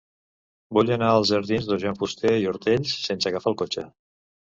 [0.77, 3.85] Vull anar als jardins de Joan Fuster i Ortells sense agafar el cotxe.